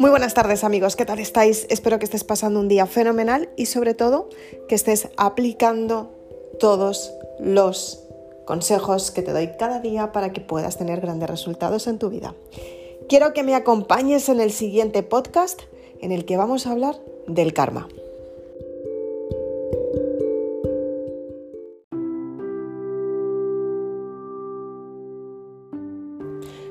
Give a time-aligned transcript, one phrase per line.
[0.00, 1.66] Muy buenas tardes amigos, ¿qué tal estáis?
[1.70, 4.28] Espero que estés pasando un día fenomenal y sobre todo
[4.68, 6.14] que estés aplicando
[6.60, 8.04] todos los
[8.46, 12.36] consejos que te doy cada día para que puedas tener grandes resultados en tu vida.
[13.08, 15.62] Quiero que me acompañes en el siguiente podcast
[16.00, 16.94] en el que vamos a hablar
[17.26, 17.88] del karma.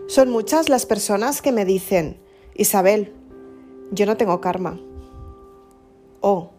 [0.08, 2.22] Son muchas las personas que me dicen,
[2.56, 3.17] Isabel,
[3.92, 4.80] yo no tengo karma.
[6.22, 6.52] O,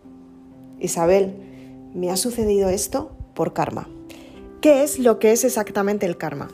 [0.78, 1.34] Isabel,
[1.94, 3.88] me ha sucedido esto por karma.
[4.60, 6.48] ¿Qué es lo que es exactamente el karma?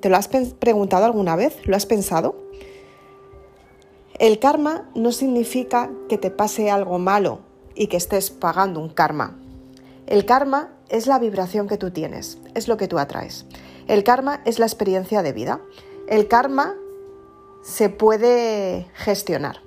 [0.00, 1.56] ¿Te lo has preguntado alguna vez?
[1.66, 2.36] ¿Lo has pensado?
[4.18, 7.40] El karma no significa que te pase algo malo
[7.74, 9.38] y que estés pagando un karma.
[10.06, 13.46] El karma es la vibración que tú tienes, es lo que tú atraes.
[13.88, 15.60] El karma es la experiencia de vida.
[16.06, 16.74] El karma
[17.62, 19.60] se puede gestionar.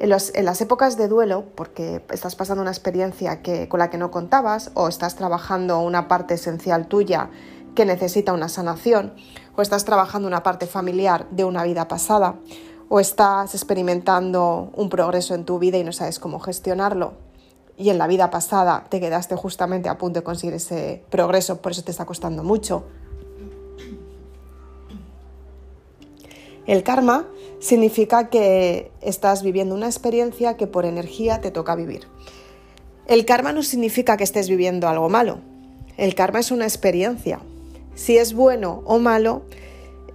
[0.00, 4.10] En, las épocas de duelo, porque estás pasando una experiencia que, con la que no
[4.10, 7.28] contabas o estás trabajando una parte esencial tuya
[7.74, 9.12] que necesita una sanación,
[9.56, 12.36] o estás trabajando una parte familiar de una vida pasada,
[12.88, 17.12] o estás experimentando un progreso en tu vida y no sabes cómo gestionarlo,
[17.76, 21.72] y en la vida pasada te quedaste justamente a punto de conseguir ese progreso, por
[21.72, 22.84] eso te está costando mucho.
[26.70, 27.26] El karma
[27.58, 32.06] significa que estás viviendo una experiencia que por energía te toca vivir.
[33.08, 35.40] El karma no significa que estés viviendo algo malo.
[35.96, 37.40] El karma es una experiencia.
[37.96, 39.42] Si es bueno o malo,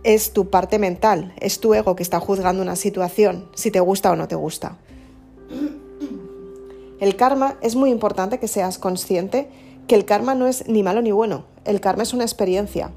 [0.03, 4.11] es tu parte mental, es tu ego que está juzgando una situación, si te gusta
[4.11, 4.77] o no te gusta.
[7.01, 9.49] El karma es muy importante que seas consciente
[9.89, 12.91] que el karma no es ni malo ni bueno, el karma es una experiencia.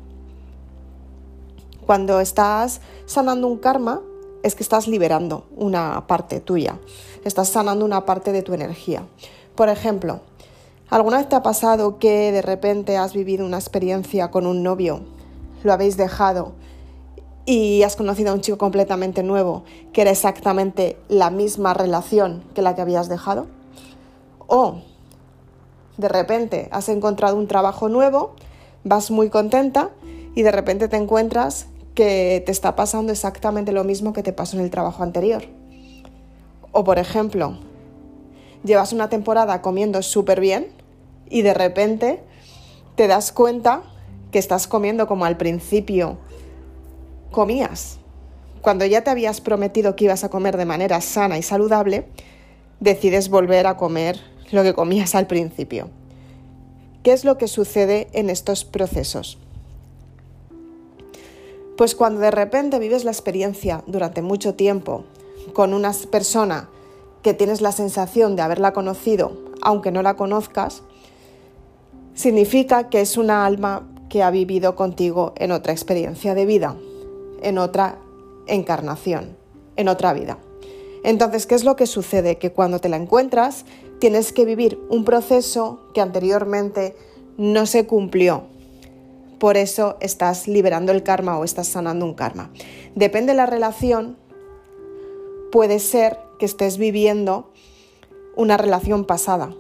[1.89, 4.03] Cuando estás sanando un karma,
[4.42, 6.78] es que estás liberando una parte tuya,
[7.25, 9.06] estás sanando una parte de tu energía.
[9.54, 10.21] Por ejemplo,
[10.91, 15.00] ¿alguna vez te ha pasado que de repente has vivido una experiencia con un novio,
[15.62, 16.53] lo habéis dejado
[17.47, 22.60] y has conocido a un chico completamente nuevo que era exactamente la misma relación que
[22.60, 23.47] la que habías dejado?
[24.47, 24.82] O
[25.97, 28.34] de repente has encontrado un trabajo nuevo,
[28.84, 29.88] vas muy contenta
[30.34, 34.56] y de repente te encuentras que te está pasando exactamente lo mismo que te pasó
[34.56, 35.42] en el trabajo anterior.
[36.70, 37.59] O por ejemplo,
[38.62, 40.69] llevas una temporada comiendo súper bien
[41.28, 42.22] y de repente
[42.94, 43.82] te das cuenta
[44.31, 46.19] que estás comiendo como al principio
[47.32, 47.98] comías.
[48.62, 52.06] Cuando ya te habías prometido que ibas a comer de manera sana y saludable,
[52.78, 54.20] decides volver a comer
[54.53, 55.91] lo que comías al principio.
[57.03, 59.36] ¿Qué es lo que sucede en estos procesos?
[61.78, 65.05] Pues cuando de repente vives la experiencia durante mucho tiempo
[65.53, 66.69] con una persona
[67.22, 69.31] que tienes la sensación de haberla conocido,
[69.62, 70.83] aunque no la conozcas,
[72.15, 76.75] significa que es una alma que ha vivido contigo en otra experiencia de vida,
[77.43, 78.00] en otra
[78.49, 79.37] encarnación,
[79.77, 80.37] en otra vida.
[81.05, 82.39] Entonces, ¿qué es lo que sucede?
[82.39, 83.65] Que cuando te la encuentras,
[84.00, 86.97] tienes que vivir un proceso que anteriormente
[87.37, 88.47] no se cumplió,
[89.38, 92.50] por eso estás liberando el karma o estás sanando un karma.
[92.94, 94.16] Depende de la relación,
[95.53, 97.53] puede ser que estés viviendo
[98.37, 99.54] una relación pasada,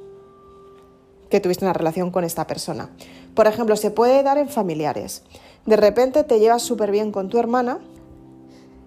[1.30, 2.90] que tuviste una relación con esta persona.
[3.34, 5.22] Por ejemplo, se puede dar en familiares.
[5.66, 7.80] De repente te llevas súper bien con tu hermana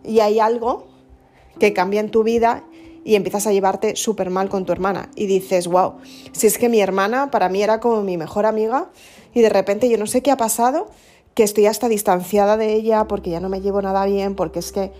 [0.04, 0.88] y hay algo
[1.60, 2.64] que cambia en tu vida
[3.04, 5.96] y empiezas a llevarte súper mal con tu hermana y dices, wow,
[6.32, 8.90] si es que mi hermana para mí era como mi mejor amiga
[9.34, 10.88] y de repente yo no sé qué ha pasado,
[11.34, 14.72] que estoy hasta distanciada de ella porque ya no me llevo nada bien, porque es
[14.72, 14.92] que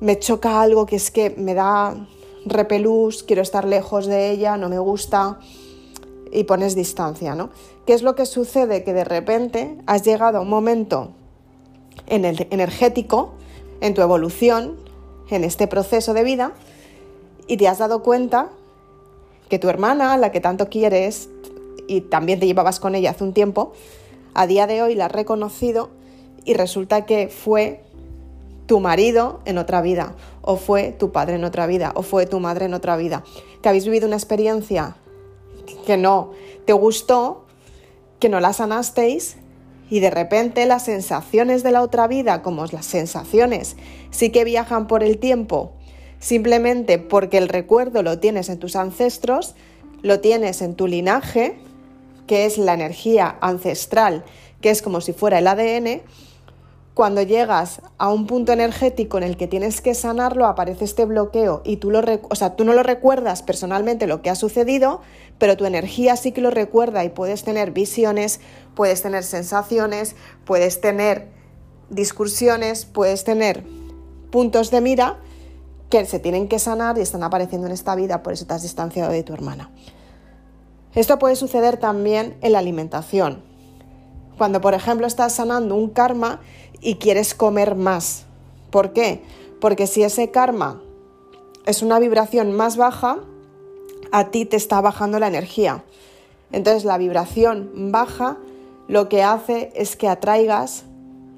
[0.00, 1.96] me choca algo que es que me da
[2.44, 5.38] repelús, quiero estar lejos de ella, no me gusta
[6.32, 7.50] y pones distancia, ¿no?
[7.86, 8.84] ¿Qué es lo que sucede?
[8.84, 11.12] Que de repente has llegado a un momento
[12.06, 13.32] en el energético,
[13.80, 14.76] en tu evolución,
[15.30, 16.52] en este proceso de vida,
[17.46, 18.50] y te has dado cuenta
[19.48, 21.30] que tu hermana, la que tanto quieres
[21.88, 23.72] y también te llevabas con ella hace un tiempo,
[24.34, 25.90] a día de hoy la has reconocido
[26.44, 27.82] y resulta que fue
[28.66, 32.38] tu marido en otra vida, o fue tu padre en otra vida, o fue tu
[32.38, 33.24] madre en otra vida,
[33.62, 34.96] que habéis vivido una experiencia
[35.86, 36.32] que no.
[36.66, 37.46] Te gustó,
[38.20, 39.38] que no la sanasteis
[39.90, 43.76] y de repente las sensaciones de la otra vida, como las sensaciones,
[44.10, 45.72] sí que viajan por el tiempo
[46.20, 49.54] simplemente porque el recuerdo lo tienes en tus ancestros,
[50.02, 51.58] lo tienes en tu linaje,
[52.28, 54.24] que es la energía ancestral,
[54.60, 56.02] que es como si fuera el ADN,
[56.94, 61.62] cuando llegas a un punto energético en el que tienes que sanarlo, aparece este bloqueo
[61.64, 65.00] y tú, lo o sea, tú no lo recuerdas personalmente lo que ha sucedido,
[65.38, 68.40] pero tu energía sí que lo recuerda y puedes tener visiones,
[68.74, 71.28] puedes tener sensaciones, puedes tener
[71.88, 73.62] discusiones, puedes tener
[74.32, 75.18] puntos de mira
[75.90, 78.62] que se tienen que sanar y están apareciendo en esta vida, por eso te has
[78.62, 79.70] distanciado de tu hermana.
[80.94, 83.42] Esto puede suceder también en la alimentación.
[84.36, 86.40] Cuando, por ejemplo, estás sanando un karma
[86.80, 88.24] y quieres comer más.
[88.70, 89.22] ¿Por qué?
[89.60, 90.80] Porque si ese karma
[91.66, 93.18] es una vibración más baja,
[94.12, 95.84] a ti te está bajando la energía.
[96.52, 98.38] Entonces la vibración baja
[98.86, 100.84] lo que hace es que atraigas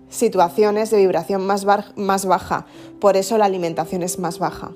[0.08, 1.67] situaciones de vibración más,
[1.97, 2.67] más baja.
[3.00, 4.70] Por eso la alimentación es más baja.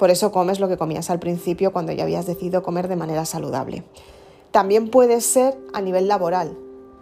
[0.00, 3.26] Por eso comes lo que comías al principio cuando ya habías decidido comer de manera
[3.26, 3.84] saludable.
[4.50, 6.56] También puede ser a nivel laboral.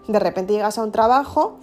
[0.08, 1.58] De repente llegas a un trabajo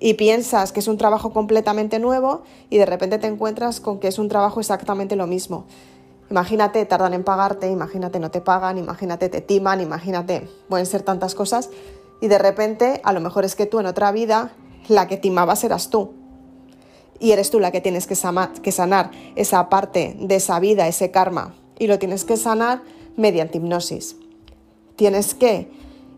[0.00, 2.40] y piensas que es un trabajo completamente nuevo
[2.70, 5.66] y de repente te encuentras con que es un trabajo exactamente lo mismo.
[6.30, 11.34] Imagínate, tardan en pagarte, imagínate no te pagan, imagínate te timan, imagínate, pueden ser tantas
[11.34, 11.68] cosas
[12.22, 14.52] y de repente a lo mejor es que tú en otra vida
[14.88, 16.14] la que timabas eras tú.
[17.20, 21.54] Y eres tú la que tienes que, sanar esa parte de esa vida, ese karma.
[21.78, 22.82] Y lo tienes que sanar
[23.16, 24.16] mediante hipnosis.
[24.96, 25.70] Tienes que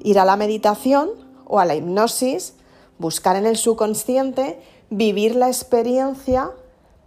[0.03, 1.11] ir a la meditación
[1.47, 2.55] o a la hipnosis
[3.01, 4.61] buscar en el subconsciente,
[4.91, 6.51] vivir la experiencia,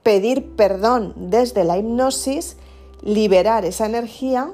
[0.01, 2.57] pedir perdón desde la hipnosis,
[3.03, 4.51] liberar esa energía,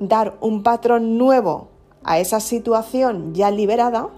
[0.00, 1.68] dar un patrón nuevo
[2.02, 4.08] a esa situación ya liberada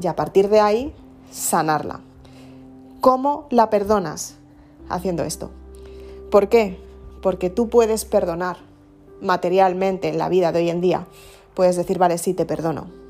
[0.00, 0.94] y a partir de ahí
[1.30, 2.00] sanarla.
[3.00, 4.36] ¿Cómo la perdonas?
[4.88, 5.50] Haciendo esto.
[6.30, 6.78] ¿Por qué?
[7.22, 8.58] Porque tú puedes perdonar
[9.20, 11.06] materialmente en la vida de hoy en día.
[11.54, 13.00] Puedes decir, vale, sí, te perdono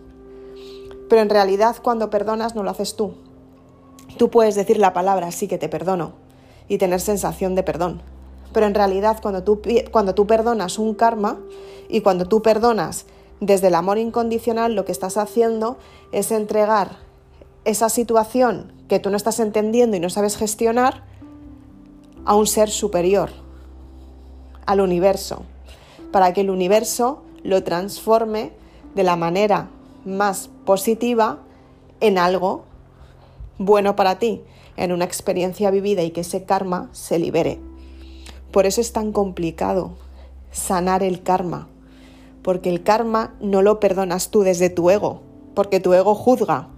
[1.11, 3.15] pero en realidad cuando perdonas no lo haces tú.
[4.17, 6.13] Tú puedes decir la palabra sí que te perdono
[6.69, 8.01] y tener sensación de perdón.
[8.53, 9.61] Pero en realidad cuando tú,
[9.91, 11.41] cuando tú perdonas un karma
[11.89, 13.07] y cuando tú perdonas
[13.41, 15.79] desde el amor incondicional, lo que estás haciendo
[16.13, 16.97] es entregar
[17.65, 21.05] esa situación que tú no estás entendiendo y no sabes gestionar
[22.25, 23.31] a un ser superior,
[24.67, 25.43] al universo,
[26.13, 28.53] para que el universo lo transforme
[28.95, 29.69] de la manera
[30.05, 31.39] más positiva
[32.01, 32.65] en algo
[33.59, 34.43] bueno para ti,
[34.77, 37.59] en una experiencia vivida y que ese karma se libere.
[38.51, 39.93] Por eso es tan complicado
[40.51, 41.69] sanar el karma,
[42.43, 45.21] porque el karma no lo perdonas tú desde tu ego,
[45.55, 46.69] porque tu ego juzga,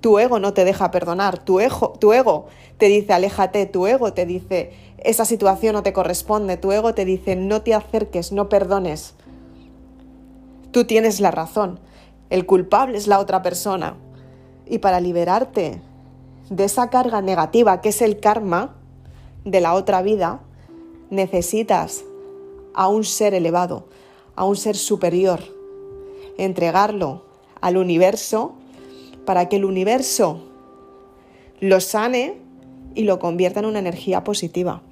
[0.00, 2.46] tu ego no te deja perdonar, tu ego, tu ego
[2.78, 7.04] te dice aléjate, tu ego te dice esa situación no te corresponde, tu ego te
[7.04, 9.14] dice no te acerques, no perdones.
[10.72, 11.80] Tú tienes la razón,
[12.28, 13.96] el culpable es la otra persona.
[14.66, 15.80] Y para liberarte
[16.48, 18.76] de esa carga negativa que es el karma
[19.44, 20.40] de la otra vida,
[21.08, 22.04] necesitas
[22.74, 23.88] a un ser elevado,
[24.36, 25.40] a un ser superior,
[26.38, 27.24] entregarlo
[27.60, 28.54] al universo
[29.24, 30.40] para que el universo
[31.60, 32.38] lo sane
[32.94, 34.82] y lo convierta en una energía positiva.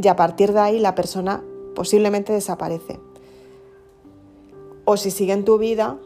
[0.00, 1.42] Y a partir de ahí la persona
[1.74, 2.98] posiblemente desaparece.
[4.84, 5.98] O si sigue en tu vida,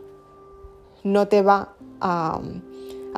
[1.02, 2.40] no te va a,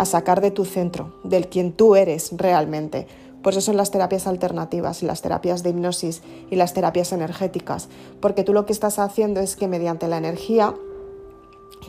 [0.04, 3.06] sacar de tu centro, del quien tú eres realmente.
[3.42, 7.88] Por eso son las terapias alternativas y las terapias de hipnosis y las terapias energéticas,
[8.20, 10.74] porque tú lo que estás haciendo es que mediante la energía,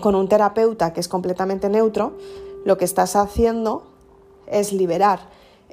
[0.01, 2.17] con un terapeuta que es completamente neutro,
[2.65, 3.83] lo que estás haciendo
[4.47, 5.19] es liberar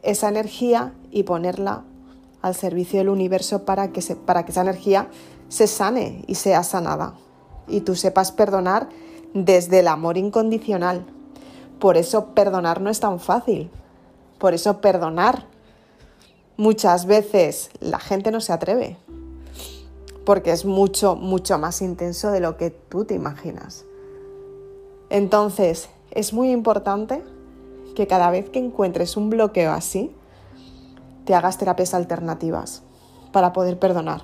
[0.02, 1.84] esa energía y ponerla
[2.42, 5.08] al servicio del universo para que, para que esa energía
[5.48, 7.14] se sane y sea sanada
[7.68, 8.88] y tú sepas perdonar
[9.34, 11.04] desde el amor incondicional.
[11.78, 13.70] Por eso perdonar no es tan fácil.
[14.38, 15.46] Por eso perdonar
[16.56, 18.96] muchas veces la gente no se atreve.
[20.24, 23.84] Porque es mucho, mucho más intenso de lo que tú te imaginas.
[25.10, 27.22] Entonces, es muy importante
[27.94, 30.14] que cada vez que encuentres un bloqueo así,
[31.24, 32.82] te hagas terapias alternativas
[33.32, 34.22] para poder perdonar.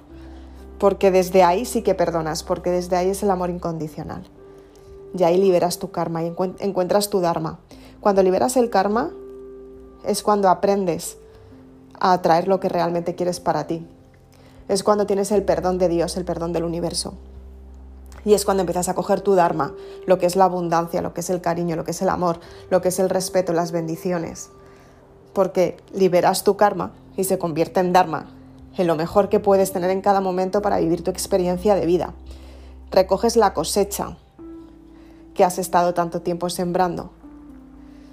[0.78, 4.24] Porque desde ahí sí que perdonas, porque desde ahí es el amor incondicional
[5.16, 7.58] y ahí liberas tu karma y encuentras tu dharma.
[8.00, 9.10] Cuando liberas el karma
[10.04, 11.18] es cuando aprendes
[12.00, 13.86] a atraer lo que realmente quieres para ti.
[14.68, 17.14] Es cuando tienes el perdón de Dios, el perdón del universo.
[18.24, 19.74] Y es cuando empiezas a coger tu dharma,
[20.06, 22.38] lo que es la abundancia, lo que es el cariño, lo que es el amor,
[22.70, 24.50] lo que es el respeto, las bendiciones.
[25.32, 28.26] Porque liberas tu karma y se convierte en dharma,
[28.76, 32.14] en lo mejor que puedes tener en cada momento para vivir tu experiencia de vida.
[32.90, 34.16] Recoges la cosecha,
[35.34, 37.10] que has estado tanto tiempo sembrando.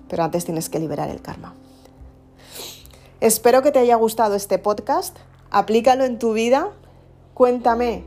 [0.07, 1.53] pero antes tienes que liberar el karma.
[3.21, 5.15] Espero que te haya gustado este podcast,
[5.51, 6.69] aplícalo en tu vida,
[7.35, 8.05] cuéntame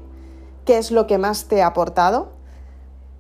[0.65, 2.31] qué es lo que más te ha aportado.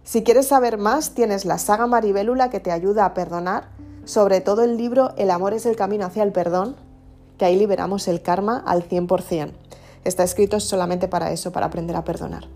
[0.04, 3.68] Si quieres saber más, tienes la saga Maribélula que te ayuda a perdonar,
[4.04, 6.76] sobre todo el libro El amor es el camino hacia el perdón,
[7.38, 9.52] que ahí liberamos el karma al 100%.
[10.04, 12.48] Está escrito solamente para eso, para aprender a perdonar.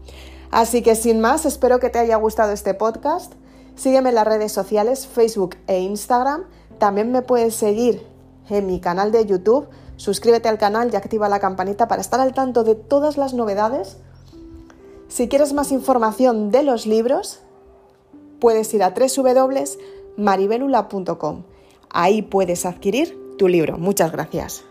[0.50, 3.32] Así que sin más, espero que te haya gustado este podcast.
[3.76, 6.44] Sígueme en las redes sociales, Facebook e Instagram.
[6.78, 8.04] También me puedes seguir
[8.48, 9.68] en mi canal de YouTube.
[9.96, 13.98] Suscríbete al canal y activa la campanita para estar al tanto de todas las novedades.
[15.08, 17.40] Si quieres más información de los libros,
[18.40, 21.42] puedes ir a www.maribelula.com.
[21.90, 23.78] Ahí puedes adquirir tu libro.
[23.78, 24.64] Muchas gracias.